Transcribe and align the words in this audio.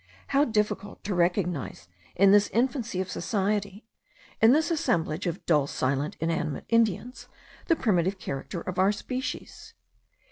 How 0.29 0.45
difficult 0.45 1.03
to 1.03 1.13
recognize 1.13 1.87
in 2.15 2.31
this 2.31 2.49
infancy 2.49 2.99
of 3.01 3.11
society, 3.11 3.85
in 4.41 4.51
this 4.51 4.71
assemblage 4.71 5.27
of 5.27 5.45
dull, 5.45 5.67
silent, 5.67 6.17
inanimate 6.19 6.65
Indians, 6.69 7.27
the 7.67 7.75
primitive 7.75 8.17
character 8.17 8.61
of 8.61 8.79
our 8.79 8.91
species! 8.91 9.75